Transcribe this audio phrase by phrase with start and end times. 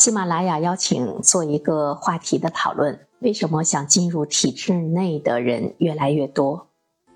[0.00, 6.68] 喜马拉雅邀请做一个话题的讨论：为什么想进入体制内的人越来越多？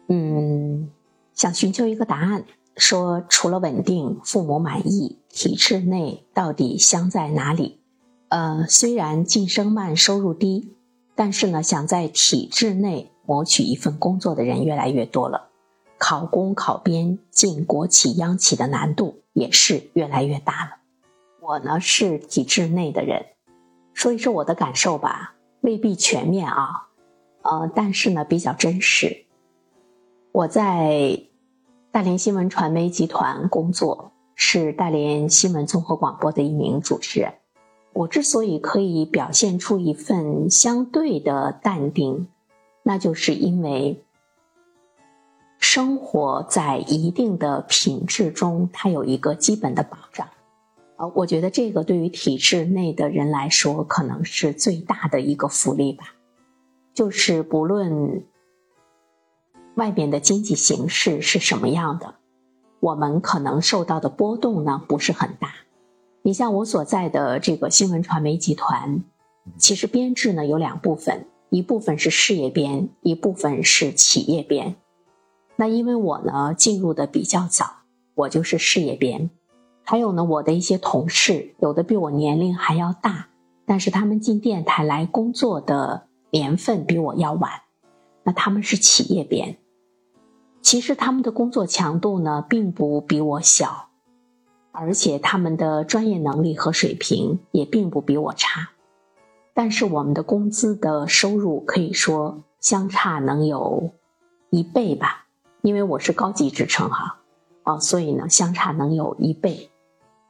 [0.08, 0.90] 嗯，
[1.32, 2.44] 想寻求一个答案，
[2.76, 7.80] 说除了稳定、父母满意，体制内到底香在哪里？
[8.28, 10.76] 呃，虽然晋升慢、收入低，
[11.14, 15.48] 但是呢，想在体制内谋取一份工作的人越来越多了。
[15.96, 20.83] 考公、考编进国企、央企的难度也是越来越大了。
[21.46, 23.22] 我呢是体制内的人，
[23.92, 26.88] 说一说我的感受吧，未必全面啊，
[27.42, 29.26] 呃，但是呢比较真实。
[30.32, 31.20] 我在
[31.92, 37.34] 大连新闻传媒集团工作，是大连新闻综合广播的一名主持人。
[37.92, 42.26] 我之所以可以表现出一份相对的淡定，
[42.82, 44.02] 那就是因为
[45.58, 50.26] 生活在一定的品质中，它有一个基本的保障。
[50.96, 56.14] 呃，我觉得这个对于体制内的人来说，可能是最大的一个福利吧。
[56.92, 58.24] 就是不论
[59.74, 62.14] 外面的经济形势是什么样的，
[62.78, 65.52] 我们可能受到的波动呢不是很大。
[66.22, 69.02] 你像我所在的这个新闻传媒集团，
[69.58, 74.76] 其实编制呢有两部分，一部分是事业编，一部分是企业编。
[75.56, 77.78] 那因为我呢进入的比较早，
[78.14, 79.30] 我就是事业编。
[79.86, 83.28] 还有呢，我的一些同事，有的比我年龄还要大，
[83.66, 87.50] 但是他们进电台来工作的年份比我要晚，
[88.22, 89.58] 那他们是企业编。
[90.62, 93.90] 其实他们的工作强度呢，并不比我小，
[94.72, 98.70] 而且他们的专业能力和水平也并不比我差，
[99.52, 103.90] 但是我们的工资的收入可以说相差能有
[104.48, 105.26] 一倍吧，
[105.60, 107.20] 因为我是高级职称哈，
[107.64, 109.68] 啊，所以呢，相差能有一倍。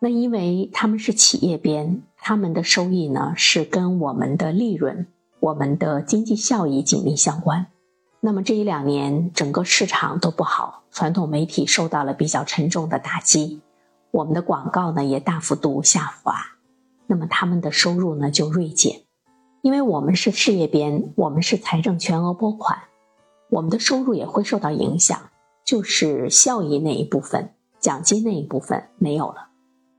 [0.05, 5.07] 那因为他们是企业编，他们的收益呢是跟我们的利润、
[5.41, 7.69] 我们的经济效益紧密相关。
[8.21, 13.63] 那么这一两年整个市场都不好，传统媒体受到了比较沉重的打击，
[14.11, 16.35] 我们的广告呢也大幅度下滑，
[17.07, 19.01] 那么他们的收入呢就锐减。
[19.63, 22.79] 因为我们是事业编，我们是财政全额拨款，
[23.49, 25.19] 我们的收入也会受到影响，
[25.65, 29.49] 就是效益那一部分、奖金那一部分没有了。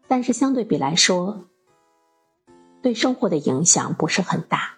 [0.08, 1.46] 但是相对比来说，
[2.82, 4.78] 对生活的影响不是很大，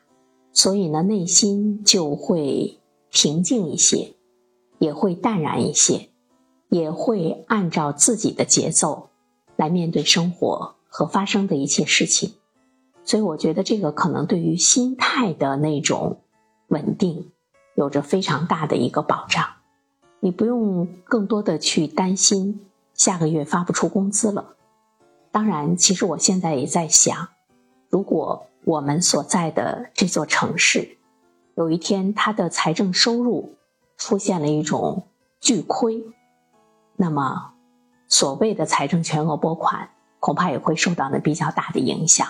[0.54, 2.80] 所以呢，内心就会
[3.12, 4.16] 平静一些，
[4.80, 6.10] 也会淡然一些，
[6.70, 9.10] 也会按照自己的节奏
[9.56, 12.34] 来面对生活和发生的一切事情。
[13.04, 16.22] 所以我觉得这个可能对于心态的那种
[16.68, 17.32] 稳定，
[17.76, 19.46] 有着非常大的一个保障。
[20.20, 22.60] 你不用更多的去担心
[22.94, 24.57] 下个月发不出工资了。
[25.38, 27.28] 当然，其实我现在也在想，
[27.92, 30.98] 如果我们所在的这座城市
[31.54, 33.56] 有一天它的财政收入
[33.98, 35.06] 出现了一种
[35.40, 36.04] 巨亏，
[36.96, 37.54] 那么
[38.08, 42.28] 所谓的财政全额拨款恐怕也会受到呢比较大的影响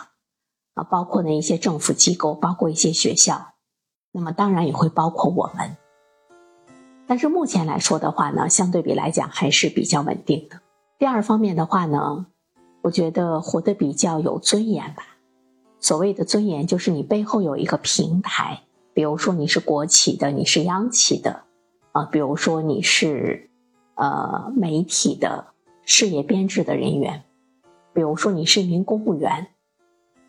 [0.73, 3.53] 啊，包括呢一些政府机构，包括一些学校，
[4.11, 5.77] 那么当然也会包括我们。
[7.07, 10.59] 但是目前来说的话呢，相对比来讲还是比较稳定的。
[10.99, 12.25] 第二方面的话呢。
[12.87, 15.17] 我觉得活得比较有尊严吧。
[15.79, 18.61] 所谓的尊严，就是你背后有一个平台，
[18.93, 21.43] 比如说你是国企的，你是央企的，
[21.91, 23.49] 啊，比如说你是
[23.95, 25.47] 呃媒体的
[25.83, 27.23] 事业编制的人员，
[27.93, 29.47] 比如说你是一名公务员。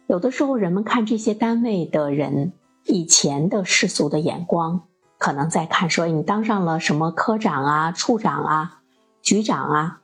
[0.09, 2.53] 有的时候，人们看这些单位的人，
[2.87, 4.83] 以前的世俗的眼光，
[5.17, 8.83] 可能在看说你当上了什么科长啊、处长啊、
[9.23, 10.01] 局长啊。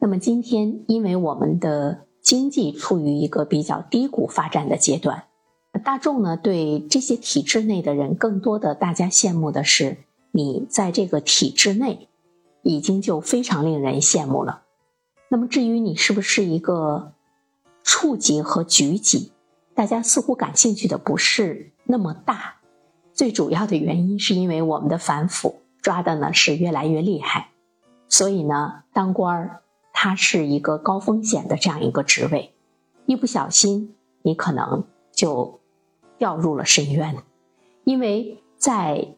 [0.00, 5.24] 那么今天，因为我们的经济处于一个比较低谷发展的阶段，
[5.84, 9.96] 大众呢对这些体制内的人，更多的大家羡慕的是
[10.30, 12.08] 你在这个体制内，
[12.62, 14.62] 已经就非常令人羡慕了。
[15.30, 17.12] 那么至于你是不是一个
[17.82, 19.32] 处级和局级，
[19.74, 22.54] 大家似乎感兴趣的不是那么大。
[23.12, 27.48] 最主要的原因是因为我们的反腐抓的呢是越来越厉害，
[28.08, 29.62] 所以呢当官儿。
[30.00, 32.54] 它是一个高风险的这样一个职位，
[33.06, 35.58] 一不小心你可能就
[36.18, 37.24] 掉入了深渊。
[37.82, 39.16] 因为在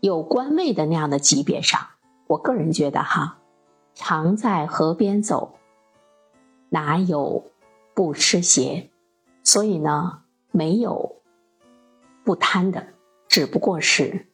[0.00, 1.78] 有官位的那样的级别上，
[2.26, 3.36] 我个人觉得哈，
[3.92, 5.56] 常在河边走，
[6.70, 7.44] 哪有
[7.92, 8.88] 不湿鞋？
[9.42, 11.16] 所以呢，没有
[12.24, 12.86] 不贪的，
[13.28, 14.26] 只不过是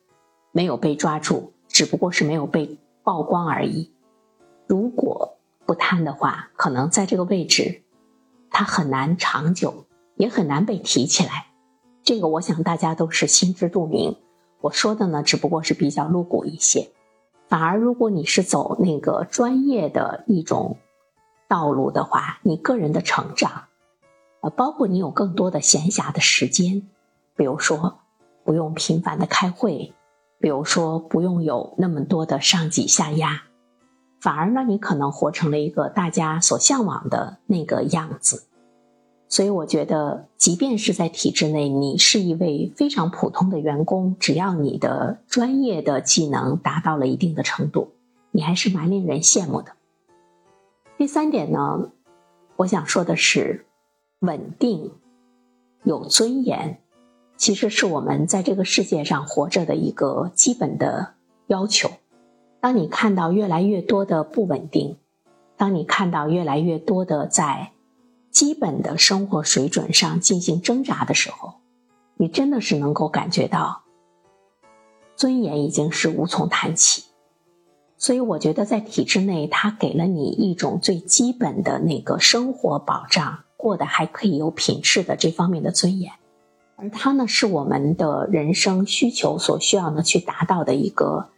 [0.53, 3.91] 没有被抓住，只不过是没有被曝光而已。
[4.69, 5.37] 如果
[5.71, 7.83] 不贪的话，可能在这个位置，
[8.51, 9.85] 他很难长久，
[10.17, 11.47] 也很难被提起来。
[12.03, 14.17] 这个我想大家都是心知肚明。
[14.63, 16.91] 我说的呢，只不过是比较露骨一些。
[17.47, 20.77] 反而，如果你是走那个专业的一种
[21.47, 23.67] 道路的话，你个人的成长，
[24.41, 26.83] 呃，包括你有更多的闲暇的时间，
[27.37, 28.01] 比如说
[28.43, 29.95] 不用频繁的开会，
[30.41, 33.45] 比如说不用有那么多的上挤下压，
[34.21, 38.45] 反而呢，你可能活成了一个大家所向往的那个样子。
[39.29, 47.93] 所以我觉得，即便是在体制内，你是一位非常普通的员工，只要你的专业的技能达到了一定的程度，
[48.33, 49.73] 你还是蛮令人羡慕的。
[50.99, 51.93] 第三点呢，
[52.57, 53.67] 我想说的是，
[54.19, 54.93] 稳定、
[55.85, 56.81] 有尊严，
[57.37, 61.15] 其实是我们在这个世界上活着的一个基本的
[61.47, 61.89] 要求。
[62.61, 64.99] 当你看到越来越多的不稳定，
[65.57, 67.73] 当你看到越来越多的在
[68.31, 71.55] 基本的生活水准上进行挣扎的时候，
[72.17, 73.83] 你真的是能够感觉到
[75.17, 77.05] 尊严已经是无从谈起。
[77.97, 86.13] 所以，我觉得在体制内，它给了你一种最基本的那个生活保障，过得还可以有品质的这方面的尊严。
[86.77, 91.29] 而它呢，是我们的人生需求所需要呢去达到的一个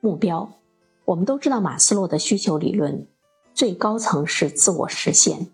[0.00, 0.50] 目标。
[1.06, 3.06] 我们都知道马斯洛的需求理论，
[3.54, 5.46] 最高层是自我实现。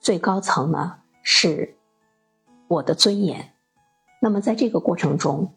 [0.00, 1.76] 最高层呢是
[2.68, 3.54] 我的尊严，
[4.20, 5.54] 那么在这个过程中，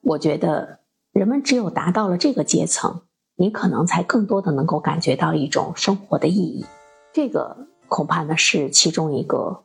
[0.00, 0.80] 我觉得
[1.12, 3.02] 人们只有达到了这个阶层，
[3.36, 6.66] 你可能才更多的能够感觉到一种生活的意义。
[7.12, 9.62] 这个恐怕呢是其中一个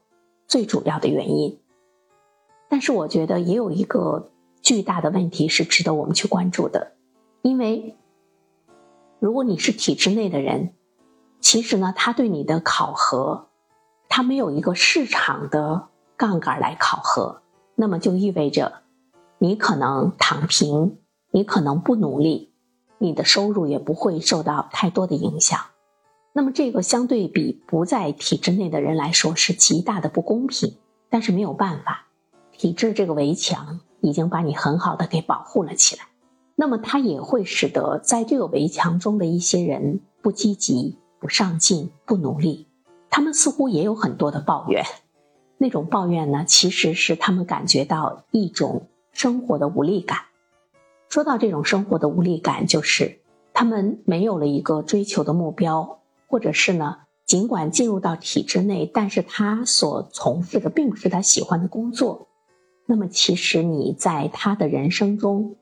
[0.48, 1.60] 最主要的原因。
[2.70, 4.32] 但是我觉得也有一个
[4.62, 6.94] 巨大的问题是值得我们去关注的，
[7.42, 7.98] 因为
[9.26, 10.76] 如果你是体制内的人，
[11.40, 13.48] 其实呢他对你的考核。
[14.08, 17.42] 他没有一个市场的杠杆来考核，
[17.74, 18.84] 那么就意味着，
[19.40, 21.00] 你可能躺平，
[21.32, 22.54] 你可能不努力，
[23.00, 25.60] 你的收入也不会受到太多的影响。
[26.32, 30.78] 那么这个相对比不在体制内的人来说是极大的不公平，
[31.10, 32.06] 但是没有办法，
[32.52, 36.04] 体制这个围墙已经把你很好的给保护了起来。
[36.56, 42.68] 那么它也会使得在这个围墙中的一些人不积极、不上进、不努力。
[43.10, 44.84] 他们似乎也有很多的抱怨，
[45.58, 50.20] 那种抱怨呢，其实是他们感觉到一种生活的无力感。
[51.10, 53.20] 说到这种生活的无力感，就是
[53.54, 62.28] 他们没有了一个追求的目标，或者是呢，尽管进入到体制内，但是他所从事的并不是他喜欢的工作。
[62.86, 65.56] 那么，其实你在他的人生中，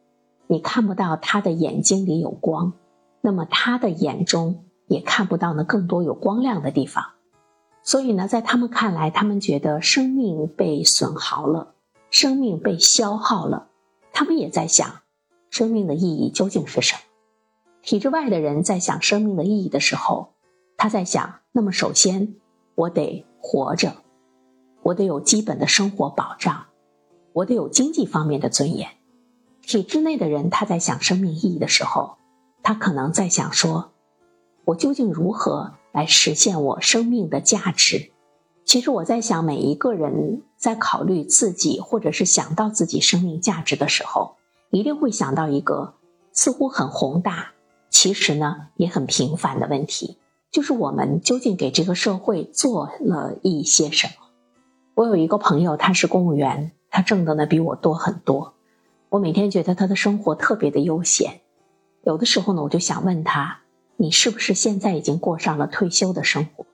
[0.53, 2.73] 你看不到他的眼睛里有光，
[3.21, 7.03] 那么他的眼中也看不到呢更多有光亮的地方。
[7.81, 11.73] 所以呢，在他们看来，他们觉得生命被损耗了，
[12.11, 13.69] 生命被消耗了。
[14.13, 14.99] 他们也在想，
[15.49, 16.99] 生命的意义究竟是什么？
[17.81, 20.35] 体制外的人在想生命的意义的时候，
[20.77, 22.35] 他在想：那么首先，
[22.75, 23.91] 我得活着，
[24.83, 26.65] 我得有基本的生活保障，
[27.33, 28.87] 我得有经济方面的尊严。
[29.65, 32.17] 体制内的人他在想生命意义的时候，
[32.61, 33.91] 他可能在想说：
[34.65, 35.73] 我究竟如何？
[35.93, 38.09] 来实现我生命的价值。
[38.65, 44.37] 其实我在想，每一个人在考虑自己，或者是想到自己生命价值的时候，
[44.71, 45.93] 一定会想到一个
[46.31, 47.51] 似乎很宏大，
[47.91, 50.17] 其实呢也很平凡的问题，
[50.51, 54.13] 就是我们究竟给这个社会做了一些什么？
[54.95, 58.55] 我有一个朋友，他是公务员，他挣的呢比我多很多。
[59.13, 61.41] 我每天觉得他的生活特别的悠闲，
[62.01, 63.59] 有的时候呢，我就想问他。
[63.95, 66.65] 你是不是现在已经过上了退休的生活？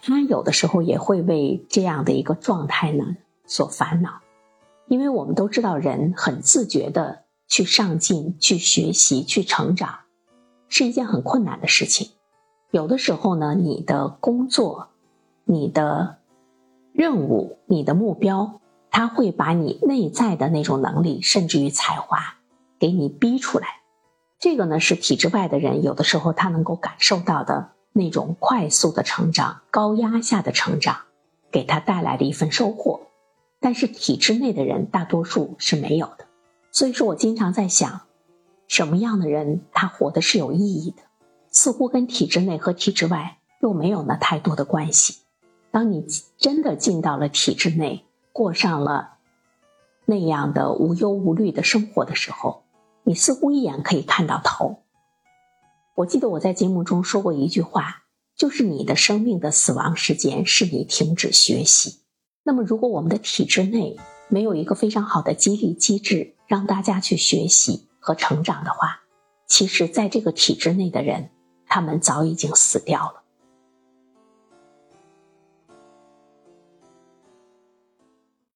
[0.00, 4.20] 他有的时候也会为这样的一个状态呢所烦恼，
[4.86, 9.98] 因为我们都知道，人很自觉的去上进、去学习、去成长，
[10.68, 12.12] 是一件很困难的事情。
[12.70, 14.90] 有的时候呢，你的工作、
[15.42, 16.18] 你的
[16.92, 18.60] 任务、你的目标，
[18.94, 22.36] 他会把你内在的那种能力，甚至于才华，
[22.78, 23.80] 给你逼出来。
[24.38, 30.98] 这个呢是体制外的人有的时候他能够感受到的那种快速的成长、高压下的成长，
[31.50, 33.08] 给他带来的一份收获。
[33.58, 36.26] 但是体制内的人大多数是没有的。
[36.70, 38.02] 所以说我经常在想，
[38.68, 41.02] 什么样的人他活的是有意义的？
[41.50, 45.16] 似乎跟体制内和体制外又没有那太多的关系。
[45.72, 46.06] 当你
[46.38, 49.14] 真的进到了体制内，过上了
[50.04, 52.64] 那样的无忧无虑的生活的时候。
[53.06, 54.82] 你似乎一眼可以看到头。
[55.94, 62.00] 我记得我在节目中说过一句话，就是你的生命的死亡时间是你停止学习。
[62.42, 63.98] 那么，如果我们的体制内
[64.28, 69.02] 没有一个非常好的激励机制，让大家去学习和成长的话，
[69.46, 71.28] 其实，在这个体制内的人，
[71.66, 73.23] 他们早已经死掉了。